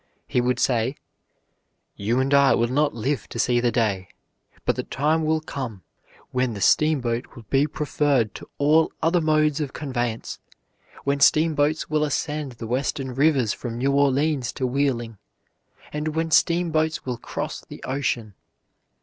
He 0.25 0.41
would 0.41 0.57
say: 0.57 0.95
"You 1.95 2.19
and 2.19 2.33
I 2.33 2.55
will 2.55 2.69
not 2.69 2.95
live 2.95 3.29
to 3.29 3.37
see 3.37 3.59
the 3.59 3.71
day, 3.71 4.07
but 4.65 4.75
the 4.75 4.81
time 4.81 5.23
will 5.25 5.41
come 5.41 5.83
when 6.31 6.55
the 6.55 6.59
steamboat 6.59 7.35
will 7.35 7.45
be 7.51 7.67
preferred 7.67 8.33
to 8.33 8.49
all 8.57 8.91
other 9.03 9.21
modes 9.21 9.61
of 9.61 9.73
conveyance, 9.73 10.39
when 11.03 11.19
steamboats 11.19 11.87
will 11.87 12.03
ascend 12.03 12.53
the 12.53 12.65
Western 12.65 13.13
rivers 13.13 13.53
from 13.53 13.77
New 13.77 13.91
Orleans 13.91 14.51
to 14.53 14.65
Wheeling, 14.65 15.19
and 15.93 16.15
when 16.15 16.31
steamboats 16.31 17.05
will 17.05 17.19
cross 17.19 17.61
the 17.63 17.83
ocean. 17.83 18.33